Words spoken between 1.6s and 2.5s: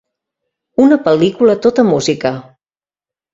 tota música.